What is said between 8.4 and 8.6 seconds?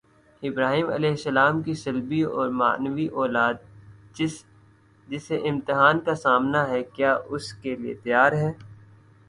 ہے؟